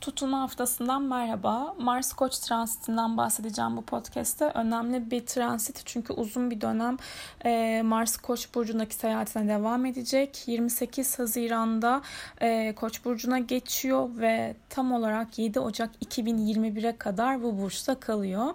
[0.00, 1.74] Tutulma haftasından merhaba.
[1.78, 4.44] Mars Koç transitinden bahsedeceğim bu podcast'te.
[4.44, 6.96] Önemli bir transit çünkü uzun bir dönem
[7.44, 10.42] e, Mars Koç burcundaki seyahatine devam edecek.
[10.46, 12.02] 28 Haziran'da
[12.40, 18.54] e, Koç burcuna geçiyor ve tam olarak 7 Ocak 2021'e kadar bu burçta kalıyor.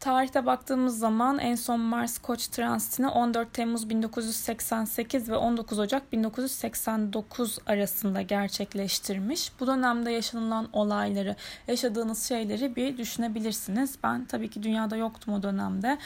[0.00, 7.58] Tarihte baktığımız zaman en son Mars Koç transitini 14 Temmuz 1988 ve 19 Ocak 1989
[7.66, 9.52] arasında gerçekleştirmiş.
[9.60, 11.36] Bu dönemde yaşanılan olayları,
[11.68, 13.98] yaşadığınız şeyleri bir düşünebilirsiniz.
[14.02, 15.98] Ben tabii ki dünyada yoktum o dönemde.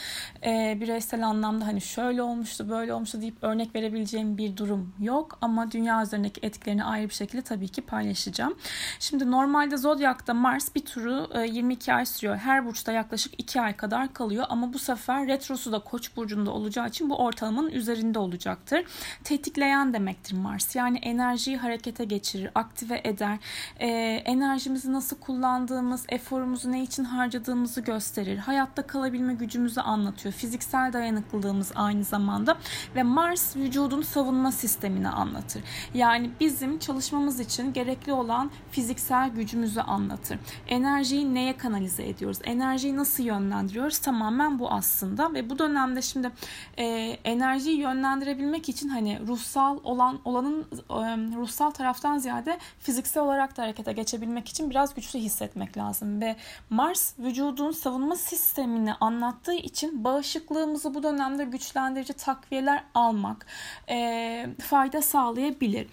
[0.44, 5.38] E, bireysel anlamda hani şöyle olmuştu, böyle olmuştu deyip örnek verebileceğim bir durum yok.
[5.40, 8.54] Ama dünya üzerindeki etkilerini ayrı bir şekilde tabii ki paylaşacağım.
[9.00, 12.36] Şimdi normalde Zodyak'ta Mars bir turu e, 22 ay sürüyor.
[12.36, 14.46] Her burçta yaklaşık 2 ay kadar kalıyor.
[14.48, 18.84] Ama bu sefer retrosu da Koç burcunda olacağı için bu ortalamanın üzerinde olacaktır.
[19.24, 20.76] Tetikleyen demektir Mars.
[20.76, 23.38] Yani enerjiyi harekete geçirir, aktive eder.
[23.78, 23.86] E,
[24.24, 28.38] enerjimizi nasıl kullandığımız, eforumuzu ne için harcadığımızı gösterir.
[28.38, 30.34] Hayatta kalabilme gücümüzü anlatıyor.
[30.34, 32.56] Fiziksel dayanıklılığımız aynı zamanda
[32.96, 35.62] ve Mars vücudun savunma sistemini anlatır.
[35.94, 40.38] Yani bizim çalışmamız için gerekli olan fiziksel gücümüzü anlatır.
[40.68, 42.38] Enerjiyi neye kanalize ediyoruz?
[42.44, 43.69] Enerjiyi nasıl yönlendiriyoruz?
[43.98, 45.34] Tamamen bu aslında.
[45.34, 46.30] Ve bu dönemde şimdi
[46.78, 46.84] e,
[47.24, 50.94] enerjiyi yönlendirebilmek için hani ruhsal olan olanın e,
[51.36, 56.20] ruhsal taraftan ziyade fiziksel olarak da harekete geçebilmek için biraz güçlü hissetmek lazım.
[56.20, 56.36] Ve
[56.70, 63.46] Mars vücudun savunma sistemini anlattığı için bağışıklığımızı bu dönemde güçlendirici takviyeler almak
[63.88, 65.86] e, fayda sağlayabilir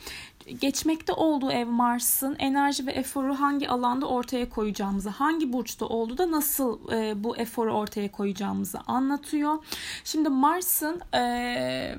[0.62, 6.32] geçmekte olduğu ev Mars'ın enerji ve eforu hangi alanda ortaya koyacağımızı, hangi burçta olduğu da
[6.32, 9.58] nasıl e, bu eforu ortaya koyacağımızı anlatıyor.
[10.04, 11.96] Şimdi Mars'ın e,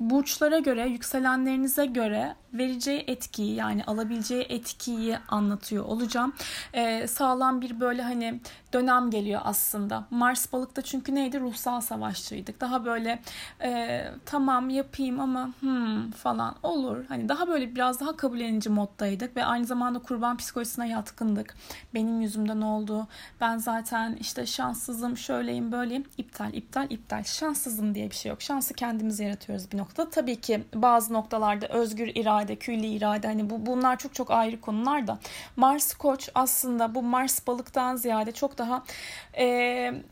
[0.00, 6.32] burçlara göre, yükselenlerinize göre vereceği etkiyi yani alabileceği etkiyi anlatıyor olacağım.
[6.74, 8.40] Ee, sağlam bir böyle hani
[8.72, 10.04] dönem geliyor aslında.
[10.10, 11.40] Mars balıkta çünkü neydi?
[11.40, 12.60] Ruhsal savaşçıydık.
[12.60, 13.22] Daha böyle
[13.62, 17.04] e, tamam yapayım ama hmm falan olur.
[17.08, 21.54] Hani daha böyle biraz daha kabullenici moddaydık ve aynı zamanda kurban psikolojisine yatkındık.
[21.94, 23.06] Benim yüzümden oldu.
[23.40, 26.04] Ben zaten işte şanssızım, şöyleyim, böyleyim.
[26.18, 27.24] İptal, iptal, iptal.
[27.24, 28.42] Şanssızım diye bir şey yok.
[28.42, 30.10] Şansı kendimiz yaratıyoruz bir noktada.
[30.10, 35.06] Tabii ki bazı noktalarda özgür irade, külli irade hani bu bunlar çok çok ayrı konular
[35.06, 35.18] da.
[35.56, 38.82] Mars Koç aslında bu Mars balıktan ziyade çok daha
[39.38, 39.44] e,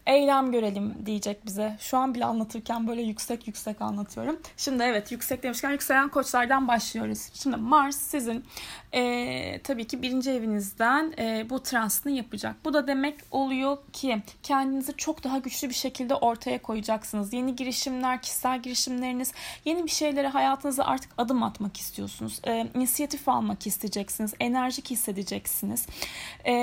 [0.06, 1.76] eylem görelim diyecek bize.
[1.80, 4.40] Şu an bile anlatırken böyle yüksek yüksek anlatıyorum.
[4.56, 7.30] Şimdi evet yüksek demişken yükselen koçlardan başlıyoruz.
[7.34, 8.44] Şimdi Mars sizin
[8.92, 12.56] e, tabii ki birinci evinizden e, bu transını yapacak.
[12.64, 17.32] Bu da demek oluyor ki kendinizi çok daha güçlü bir şekilde ortaya koyacaksınız.
[17.32, 19.32] Yeni girişimler, kişisel girişimleriniz,
[19.64, 22.23] yeni bir şeylere hayatınıza artık adım atmak istiyorsunuz.
[22.46, 24.34] E, inisiyatif almak isteyeceksiniz.
[24.40, 25.86] Enerjik hissedeceksiniz.
[26.44, 26.54] E,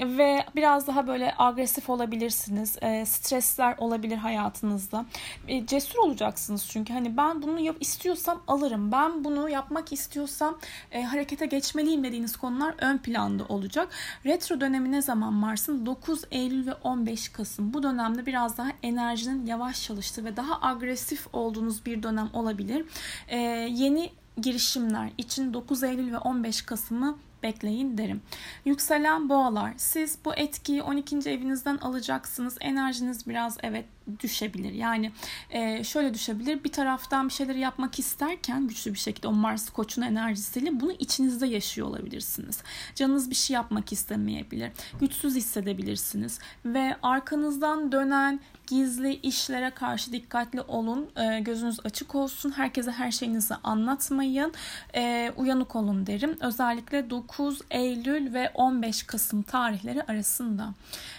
[0.00, 2.76] ve biraz daha böyle agresif olabilirsiniz.
[2.82, 5.06] E, stresler olabilir hayatınızda.
[5.48, 8.92] E, cesur olacaksınız çünkü hani ben bunu yap istiyorsam alırım.
[8.92, 10.58] Ben bunu yapmak istiyorsam
[10.92, 13.88] e, harekete geçmeliyim dediğiniz konular ön planda olacak.
[14.26, 15.86] Retro dönemi ne zaman Mars'ın?
[15.86, 17.74] 9 Eylül ve 15 Kasım.
[17.74, 22.86] Bu dönemde biraz daha enerjinin yavaş çalıştığı ve daha agresif olduğunuz bir dönem olabilir.
[23.28, 23.36] Ee,
[23.70, 24.10] yeni
[24.42, 28.22] girişimler için 9 Eylül ve 15 Kasım'ı bekleyin derim.
[28.64, 31.16] Yükselen boğalar siz bu etkiyi 12.
[31.16, 32.56] evinizden alacaksınız.
[32.60, 33.84] Enerjiniz biraz evet
[34.20, 34.72] düşebilir.
[34.72, 35.12] Yani
[35.50, 36.64] e, şöyle düşebilir.
[36.64, 41.46] Bir taraftan bir şeyleri yapmak isterken güçlü bir şekilde o Mars koçun enerjisiyle bunu içinizde
[41.46, 42.62] yaşıyor olabilirsiniz.
[42.94, 44.72] Canınız bir şey yapmak istemeyebilir.
[45.00, 51.10] Güçsüz hissedebilirsiniz ve arkanızdan dönen gizli işlere karşı dikkatli olun.
[51.16, 52.50] E, gözünüz açık olsun.
[52.50, 54.52] Herkese her şeyinizi anlatmayın.
[54.94, 56.36] E, uyanık olun derim.
[56.40, 60.74] Özellikle 9 Eylül ve 15 Kasım tarihleri arasında.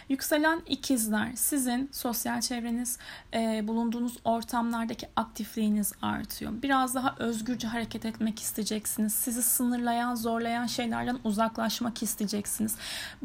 [0.09, 2.76] Yükselen ikizler sizin sosyal çevreniz,
[3.33, 6.51] e, bulunduğunuz ortamlardaki aktifliğiniz artıyor.
[6.63, 9.13] Biraz daha özgürce hareket etmek isteyeceksiniz.
[9.13, 12.75] Sizi sınırlayan, zorlayan şeylerden uzaklaşmak isteyeceksiniz.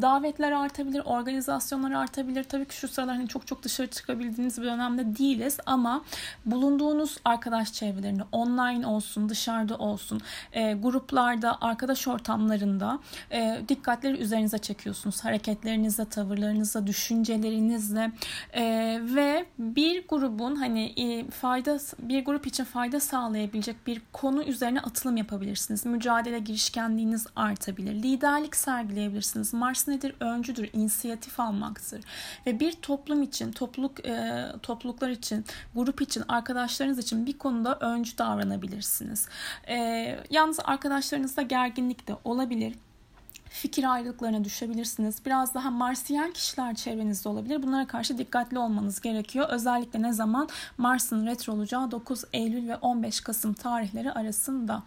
[0.02, 2.44] Davetler artabilir, organizasyonlar artabilir.
[2.44, 6.04] Tabii ki şu sıralar hani çok çok dışarı çıkabildiğiniz bir dönemde değiliz ama
[6.46, 10.20] bulunduğunuz arkadaş çevrelerinde online olsun, dışarıda olsun,
[10.52, 12.98] e, gruplarda, arkadaş ortamlarında
[13.30, 15.24] e, dikkatleri üzerinize çekiyorsunuz.
[15.24, 18.12] Hareketlerinizle, tavırlarınızla, düşüncelerinizle
[18.52, 18.62] e,
[19.02, 25.16] ve bir grubun hani e, fayda bir grup için fayda sağlayabilecek bir konu üzerine atılım
[25.16, 25.86] yapabilirsiniz.
[25.86, 27.94] Mücadele girişkenliğiniz artabilir.
[27.94, 29.54] Liderlik sergileyebilirsiniz.
[29.54, 30.14] Mars nedir?
[30.20, 32.04] Öncüdür, inisiyatif almaktır.
[32.46, 35.44] Ve bir toplum için, topluluk e, topluluklar için,
[35.74, 39.28] grup için, arkadaşlarınız için bir konuda öncü davranabilirsiniz.
[39.68, 39.76] E,
[40.30, 42.74] yalnız arkadaşlarınızda gerginlik de olabilir
[43.52, 45.16] fikir ayrılıklarına düşebilirsiniz.
[45.26, 47.62] Biraz daha Marsiyen kişiler çevrenizde olabilir.
[47.62, 49.48] Bunlara karşı dikkatli olmanız gerekiyor.
[49.48, 54.82] Özellikle ne zaman Mars'ın retro olacağı 9 Eylül ve 15 Kasım tarihleri arasında.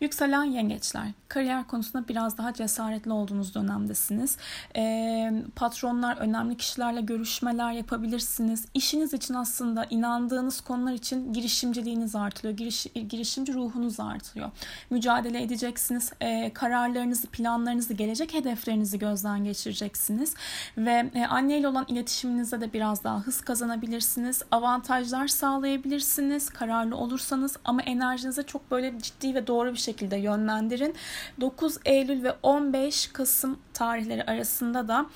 [0.00, 1.06] Yükselen yengeçler.
[1.28, 4.36] Kariyer konusunda biraz daha cesaretli olduğunuz dönemdesiniz.
[4.76, 8.66] E, patronlar, önemli kişilerle görüşmeler yapabilirsiniz.
[8.74, 12.54] İşiniz için aslında inandığınız konular için girişimciliğiniz artıyor.
[12.54, 14.50] Giriş, girişimci ruhunuz artıyor.
[14.90, 16.12] Mücadele edeceksiniz.
[16.20, 20.34] E, kararlarınızı, planlarınızı, gelecek hedeflerinizi gözden geçireceksiniz.
[20.78, 24.42] Ve e, anneyle olan iletişiminizde de biraz daha hız kazanabilirsiniz.
[24.50, 26.50] Avantajlar sağlayabilirsiniz.
[26.50, 30.94] Kararlı olursanız ama enerjinizi çok böyle ciddi ve doğru bir şekilde yönlendirin.
[31.40, 35.06] 9 Eylül ve 15 Kasım tarihleri arasında da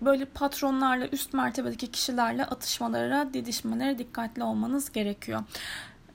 [0.00, 5.42] böyle patronlarla üst mertebedeki kişilerle atışmalara, didişmelere dikkatli olmanız gerekiyor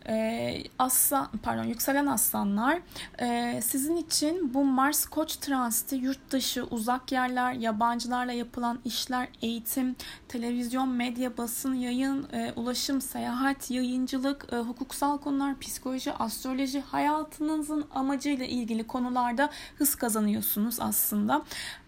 [0.08, 2.80] e, aslan pardon yükselen aslanlar
[3.22, 9.96] e, sizin için bu Mars Koç transiti yurt dışı uzak yerler yabancılarla yapılan işler eğitim
[10.28, 18.46] televizyon medya basın yayın e, ulaşım seyahat yayıncılık e, hukuksal konular psikoloji astroloji hayatınızın amacıyla
[18.46, 21.42] ilgili konularda hız kazanıyorsunuz aslında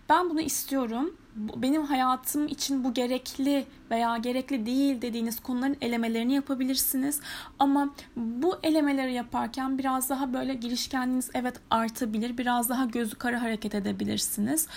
[0.10, 7.22] ben bunu istiyorum benim hayatım için bu gerekli veya gerekli değil dediğiniz konuların elemelerini yapabilirsiniz.
[7.60, 12.38] Ama bu elemeleri yaparken biraz daha böyle girişkenliğiniz evet artabilir.
[12.38, 14.68] Biraz daha gözü kara hareket edebilirsiniz.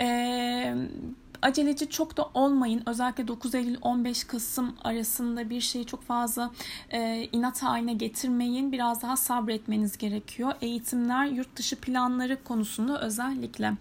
[0.00, 0.74] Ee,
[1.42, 2.82] aceleci çok da olmayın.
[2.86, 6.50] Özellikle 9 Eylül 15 Kasım arasında bir şeyi çok fazla
[6.90, 8.72] e, inat haline getirmeyin.
[8.72, 10.52] Biraz daha sabretmeniz gerekiyor.
[10.60, 13.72] Eğitimler, yurt dışı planları konusunda özellikle.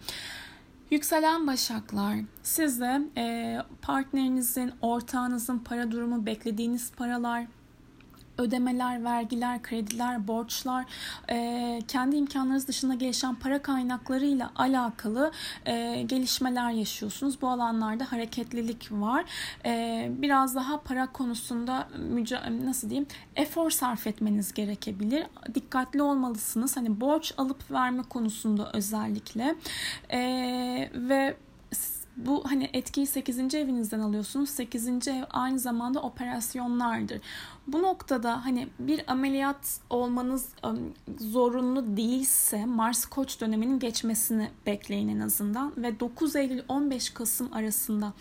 [0.92, 7.48] Yükselen Başaklar, siz de e, partnerinizin, ortağınızın para durumu, beklediğiniz paralar,
[8.38, 10.86] ödemeler, vergiler, krediler, borçlar,
[11.30, 15.32] e, kendi imkanlarınız dışında gelişen para kaynaklarıyla alakalı
[15.66, 17.42] e, gelişmeler yaşıyorsunuz.
[17.42, 19.26] Bu alanlarda hareketlilik var.
[19.66, 21.88] E, biraz daha para konusunda
[22.66, 25.26] nasıl diyeyim efor sarf etmeniz gerekebilir.
[25.54, 26.78] Dikkatli olmalısınız.
[26.78, 29.56] Hani borç alıp verme konusunda özellikle
[30.10, 30.20] e,
[30.94, 31.38] ve
[32.18, 33.56] bu hani etkiyi 8.
[33.56, 34.50] evinizden alıyorsunuz.
[34.50, 35.08] 8.
[35.08, 37.22] ev aynı zamanda operasyonlardır.
[37.68, 40.50] Bu noktada hani bir ameliyat olmanız
[41.20, 48.14] zorunlu değilse Mars Koç döneminin geçmesini bekleyin en azından ve 9 Eylül 15 Kasım arasında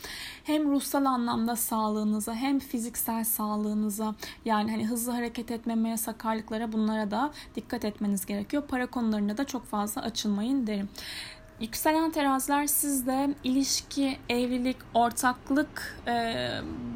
[0.44, 4.14] hem ruhsal anlamda sağlığınıza hem fiziksel sağlığınıza
[4.44, 8.62] yani hani hızlı hareket etmemeye, sakarlıklara bunlara da dikkat etmeniz gerekiyor.
[8.68, 10.88] Para konularında da çok fazla açılmayın derim.
[11.60, 16.34] Yükselen teraziler sizde ilişki, evlilik, ortaklık e,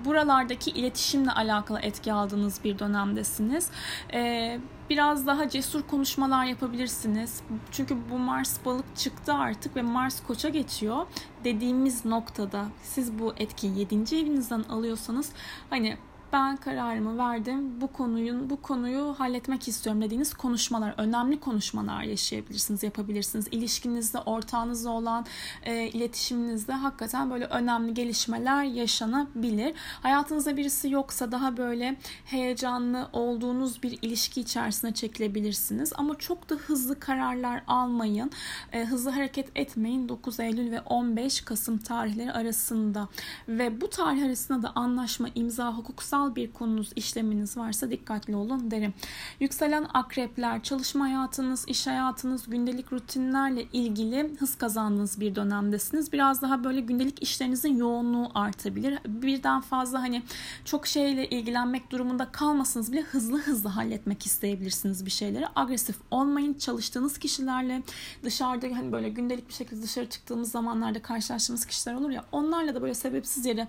[0.05, 3.71] buralardaki iletişimle alakalı etki aldığınız bir dönemdesiniz.
[4.13, 4.61] E,
[4.91, 7.43] biraz daha cesur konuşmalar yapabilirsiniz.
[7.73, 11.07] Çünkü bu Mars balık çıktı artık ve Mars koça geçiyor.
[11.45, 13.95] Dediğimiz noktada siz bu etkiyi 7.
[14.17, 15.33] evinizden alıyorsanız
[15.71, 15.97] hani
[16.33, 17.81] ben kararımı verdim.
[17.81, 23.49] Bu konuyun bu konuyu halletmek istiyorum dediğiniz konuşmalar, önemli konuşmalar yaşayabilirsiniz, yapabilirsiniz.
[23.51, 25.27] İlişkinizde, ortağınızla olan
[25.63, 29.75] e, iletişiminizde hakikaten böyle önemli gelişmeler yaşanabilir.
[29.77, 35.93] Hayatınızda birisi yoksa daha böyle heyecanlı olduğunuz bir ilişki içerisine çekilebilirsiniz.
[35.97, 38.31] Ama çok da hızlı kararlar almayın.
[38.73, 43.09] E, hızlı hareket etmeyin 9 Eylül ve 15 Kasım tarihleri arasında.
[43.49, 48.71] Ve bu tarih arasında da anlaşma, imza, hukuksal hukuksal bir konunuz, işleminiz varsa dikkatli olun
[48.71, 48.95] derim.
[49.41, 56.13] Yükselen akrepler, çalışma hayatınız, iş hayatınız, gündelik rutinlerle ilgili hız kazandığınız bir dönemdesiniz.
[56.13, 58.99] Biraz daha böyle gündelik işlerinizin yoğunluğu artabilir.
[59.07, 60.23] Birden fazla hani
[60.65, 65.47] çok şeyle ilgilenmek durumunda kalmasınız bile hızlı hızlı halletmek isteyebilirsiniz bir şeyleri.
[65.57, 66.55] Agresif olmayın.
[66.55, 67.83] Çalıştığınız kişilerle
[68.23, 72.83] dışarıda hani böyle gündelik bir şekilde dışarı çıktığımız zamanlarda karşılaştığımız kişiler olur ya onlarla da
[72.83, 73.69] böyle sebepsiz yere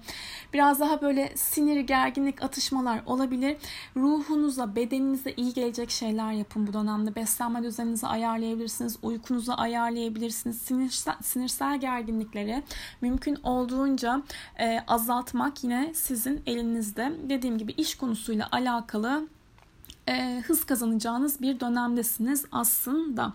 [0.53, 3.57] biraz daha böyle sinir, gerginlik, atışmalar olabilir.
[3.95, 7.15] Ruhunuza, bedeninize iyi gelecek şeyler yapın bu dönemde.
[7.15, 10.61] Beslenme düzeninizi ayarlayabilirsiniz, uykunuzu ayarlayabilirsiniz.
[10.61, 12.63] Sinirsel, sinirsel gerginlikleri
[13.01, 14.21] mümkün olduğunca
[14.59, 17.13] e, azaltmak yine sizin elinizde.
[17.29, 19.27] Dediğim gibi iş konusuyla alakalı
[20.09, 23.33] e, hız kazanacağınız bir dönemdesiniz aslında.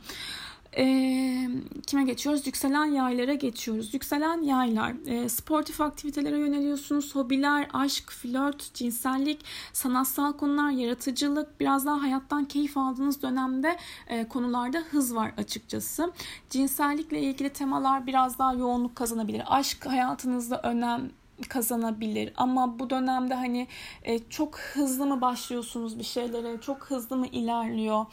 [0.78, 1.48] E,
[1.86, 2.46] kime geçiyoruz?
[2.46, 3.94] Yükselen yaylara geçiyoruz.
[3.94, 4.94] Yükselen yaylar.
[5.06, 7.14] E, sportif aktivitelere yöneliyorsunuz.
[7.14, 11.60] Hobiler, aşk, flört, cinsellik, sanatsal konular, yaratıcılık.
[11.60, 13.76] Biraz daha hayattan keyif aldığınız dönemde
[14.08, 16.12] e, konularda hız var açıkçası.
[16.50, 19.42] Cinsellikle ilgili temalar biraz daha yoğunluk kazanabilir.
[19.46, 21.10] Aşk hayatınızda önem
[21.48, 23.66] kazanabilir ama bu dönemde hani
[24.02, 28.06] e, çok hızlı mı başlıyorsunuz bir şeylere çok hızlı mı ilerliyor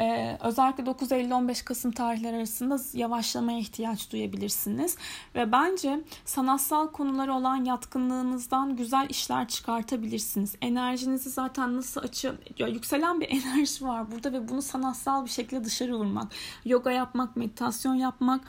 [0.00, 4.96] e, özellikle 9 Eylül 15 Kasım tarihleri arasında yavaşlamaya ihtiyaç duyabilirsiniz
[5.34, 13.20] ve bence sanatsal konuları olan yatkınlığınızdan güzel işler çıkartabilirsiniz enerjinizi zaten nasıl açı ya yükselen
[13.20, 16.32] bir enerji var burada ve bunu sanatsal bir şekilde dışarı vurmak
[16.64, 18.40] yoga yapmak meditasyon yapmak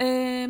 [0.00, 0.48] e,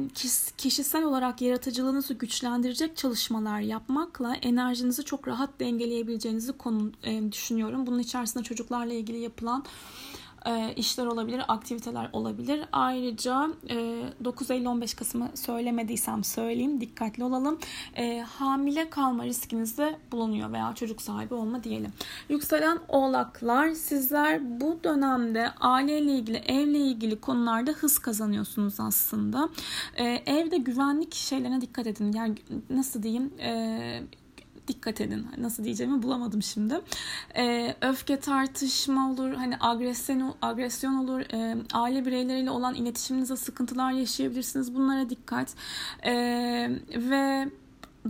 [0.58, 7.86] kişisel olarak yaratıcılığınızı güçlendirecek çalışmalar yapmakla enerjinizi çok rahat dengeleyebileceğinizi konu, e, düşünüyorum.
[7.86, 9.64] Bunun içerisinde çocuklarla ilgili yapılan
[10.46, 12.64] e, işler olabilir, aktiviteler olabilir.
[12.72, 13.74] Ayrıca e,
[14.24, 16.80] 9 Eylül 15 Kasım'ı söylemediysem söyleyeyim.
[16.80, 17.58] Dikkatli olalım.
[17.96, 21.92] E, hamile kalma riskiniz de bulunuyor veya çocuk sahibi olma diyelim.
[22.28, 29.48] Yükselen oğlaklar sizler bu dönemde aileyle ilgili, evle ilgili konularda hız kazanıyorsunuz aslında.
[29.96, 32.12] E, evde güvenlik şeylerine dikkat edin.
[32.12, 32.34] Yani
[32.70, 33.32] nasıl diyeyim?
[33.40, 34.02] E,
[34.68, 35.26] dikkat edin.
[35.38, 36.80] Nasıl diyeceğimi bulamadım şimdi.
[37.36, 44.74] E, öfke tartışma olur, hani agresyon agresyon olur, e, aile bireyleriyle olan iletişiminizde sıkıntılar yaşayabilirsiniz.
[44.74, 45.54] Bunlara dikkat.
[46.02, 46.14] E,
[46.94, 47.48] ve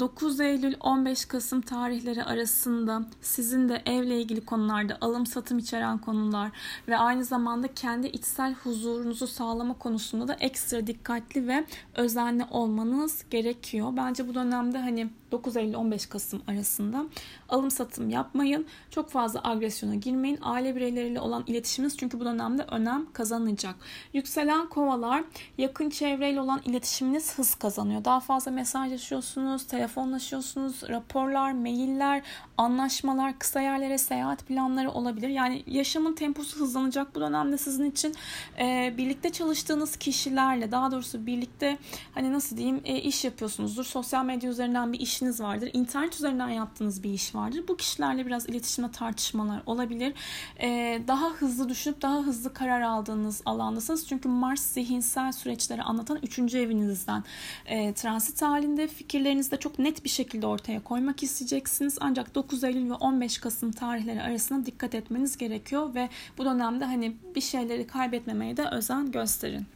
[0.01, 6.51] 9 Eylül 15 Kasım tarihleri arasında sizin de evle ilgili konularda alım satım içeren konular
[6.89, 13.93] ve aynı zamanda kendi içsel huzurunuzu sağlama konusunda da ekstra dikkatli ve özenli olmanız gerekiyor.
[13.97, 17.05] Bence bu dönemde hani 9 Eylül 15 Kasım arasında
[17.49, 18.67] alım satım yapmayın.
[18.91, 20.39] Çok fazla agresyona girmeyin.
[20.43, 23.75] Aile bireyleriyle olan iletişiminiz çünkü bu dönemde önem kazanacak.
[24.13, 25.25] Yükselen kovalar
[25.59, 28.05] yakın çevreyle olan iletişiminiz hız kazanıyor.
[28.05, 32.23] Daha fazla mesajlaşıyorsunuz, telefonlaşıyorsunuz, raporlar, mailler,
[32.59, 35.29] anlaşmalar, kısa yerlere seyahat planları olabilir.
[35.29, 38.15] Yani yaşamın temposu hızlanacak bu dönemde sizin için.
[38.59, 41.79] Ee, birlikte çalıştığınız kişilerle daha doğrusu birlikte
[42.15, 43.85] hani nasıl diyeyim e, iş yapıyorsunuzdur.
[43.85, 45.71] Sosyal medya üzerinden bir işiniz vardır.
[45.73, 47.65] İnternet üzerinden yaptığınız bir iş vardır.
[47.69, 50.15] Bu kişilerle biraz iletişimde tartışmalar olabilir.
[50.61, 54.09] Ee, daha hızlı düşünüp daha hızlı karar aldığınız alandasınız.
[54.09, 56.55] Çünkü Mars zihinsel süreçleri anlatan 3.
[56.55, 57.25] evinizden
[57.67, 61.99] e, transit halinde fikirlerinizi de net bir şekilde ortaya koymak isteyeceksiniz.
[62.01, 67.17] Ancak 9 Eylül ve 15 Kasım tarihleri arasında dikkat etmeniz gerekiyor ve bu dönemde hani
[67.35, 69.67] bir şeyleri kaybetmemeye de özen gösterin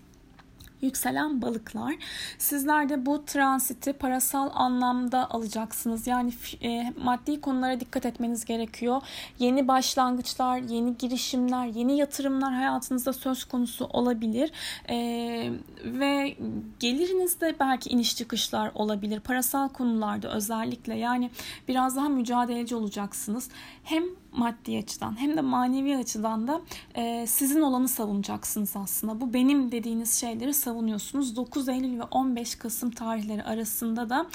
[0.82, 1.94] yükselen balıklar.
[2.38, 6.06] Sizler de bu transiti parasal anlamda alacaksınız.
[6.06, 6.32] Yani
[6.62, 9.02] e, maddi konulara dikkat etmeniz gerekiyor.
[9.38, 14.52] Yeni başlangıçlar, yeni girişimler, yeni yatırımlar hayatınızda söz konusu olabilir.
[14.88, 14.96] E,
[15.84, 16.36] ve
[16.80, 19.20] gelirinizde belki iniş çıkışlar olabilir.
[19.20, 21.30] Parasal konularda özellikle yani
[21.68, 23.48] biraz daha mücadeleci olacaksınız.
[23.84, 26.60] Hem maddi açıdan hem de manevi açıdan da
[26.94, 29.20] e, sizin olanı savunacaksınız aslında.
[29.20, 31.36] Bu benim dediğiniz şeyleri savunuyorsunuz.
[31.36, 34.26] 9 Eylül ve 15 Kasım tarihleri arasında da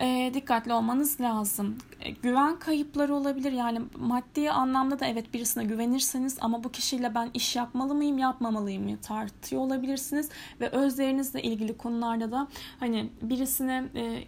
[0.00, 1.78] e, dikkatli olmanız lazım.
[2.00, 3.52] E, güven kayıpları olabilir.
[3.52, 8.90] Yani maddi anlamda da evet birisine güvenirseniz ama bu kişiyle ben iş yapmalı mıyım, yapmamalıyım
[8.90, 10.28] mı tartıyor olabilirsiniz
[10.60, 12.48] ve özlerinizle ilgili konularda da
[12.80, 14.24] hani birisine e,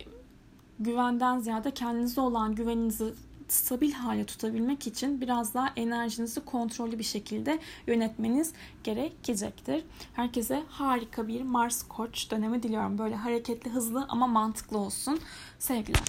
[0.79, 3.15] güvenden ziyade kendinize olan güveninizi
[3.49, 8.53] stabil hale tutabilmek için biraz daha enerjinizi kontrollü bir şekilde yönetmeniz
[8.85, 9.85] gerekecektir.
[10.15, 12.99] Herkese harika bir Mars Koç dönemi diliyorum.
[12.99, 15.21] Böyle hareketli, hızlı ama mantıklı olsun.
[15.59, 16.03] Sevgiler.